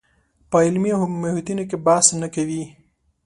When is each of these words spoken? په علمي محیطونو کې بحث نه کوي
په 0.49 0.57
علمي 0.65 0.91
محیطونو 1.21 1.63
کې 1.69 1.77
بحث 1.85 2.07
نه 2.21 2.27
کوي 2.35 2.63